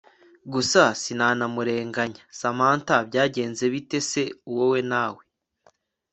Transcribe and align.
gusa 0.53 0.81
sinanamurenganyaSamantha 1.01 2.95
byagenze 3.07 3.63
bite 3.73 3.99
se 4.09 4.23
wowe 4.55 4.79
nawe 4.91 5.23